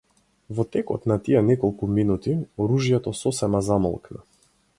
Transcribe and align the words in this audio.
Во 0.59 0.63
текот 0.75 1.03
на 1.11 1.17
тие 1.27 1.43
неколку 1.49 1.91
минути, 1.99 2.35
оружјето 2.67 3.15
сосема 3.21 3.63
замолкна. 3.71 4.27